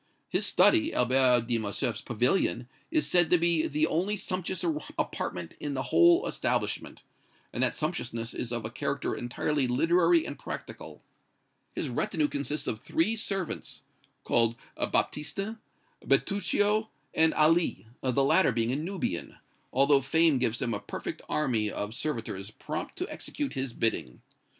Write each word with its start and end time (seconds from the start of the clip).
His 0.29 0.47
study, 0.47 0.91
Albert 0.95 1.45
de 1.45 1.59
Morcerf's 1.59 2.01
pavilion, 2.01 2.67
is 2.89 3.05
said 3.07 3.29
to 3.29 3.37
be 3.37 3.67
the 3.67 3.85
only 3.85 4.17
sumptuous 4.17 4.65
apartment 4.97 5.53
in 5.59 5.75
the 5.75 5.83
whole 5.93 6.25
establishment; 6.25 7.03
and 7.53 7.61
that 7.61 7.75
sumptuousness 7.77 8.33
is 8.33 8.51
of 8.51 8.65
a 8.65 8.71
character 8.71 9.13
entirely 9.13 9.67
literary 9.67 10.25
and 10.25 10.39
practical. 10.39 11.03
His 11.75 11.87
retinue 11.89 12.27
consists 12.29 12.65
of 12.65 12.79
three 12.79 13.15
servants, 13.15 13.83
called 14.23 14.55
Baptistin, 14.75 15.59
Bertuccio 16.03 16.89
and 17.13 17.31
Ali, 17.35 17.85
the 18.01 18.23
latter 18.23 18.51
being 18.51 18.71
a 18.71 18.75
Nubian, 18.77 19.35
although 19.71 20.01
fame 20.01 20.39
gives 20.39 20.63
him 20.63 20.73
a 20.73 20.79
perfect 20.79 21.21
army 21.29 21.69
of 21.69 21.93
servitors 21.93 22.49
prompt 22.49 22.95
to 22.97 23.07
execute 23.11 23.53
his 23.53 23.71
bidding. 23.71 24.23